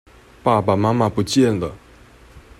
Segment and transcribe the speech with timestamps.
[0.43, 1.75] 爸爸媽媽不見了